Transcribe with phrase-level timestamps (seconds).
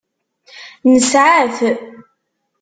[0.91, 1.57] Nesεa-t.